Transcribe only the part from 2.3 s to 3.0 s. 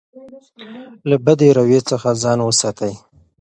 وساتئ.